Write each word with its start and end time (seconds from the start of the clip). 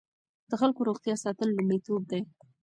د 0.49 0.51
خلکو 0.61 0.87
روغتیا 0.89 1.15
ساتل 1.23 1.49
لومړیتوب 1.53 2.01
دی. 2.11 2.21